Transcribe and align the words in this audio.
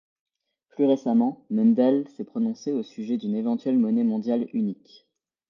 Plus 0.69 0.85
récemment, 0.85 1.45
Mundell 1.51 2.07
s’est 2.09 2.23
prononcé 2.23 2.71
au 2.71 2.81
sujet 2.81 3.17
d’une 3.17 3.35
éventuelle 3.35 3.77
monnaie 3.77 4.03
mondiale 4.03 4.47
unique. 4.51 5.07